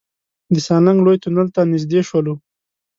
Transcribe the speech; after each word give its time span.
د 0.53 0.55
سالنګ 0.67 0.99
لوی 1.05 1.17
تونل 1.23 1.47
ته 1.55 1.61
نزدې 1.71 2.01
شولو. 2.09 2.33